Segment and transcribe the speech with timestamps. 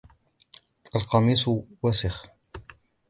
[0.95, 1.49] القميص
[1.83, 2.25] وسخ.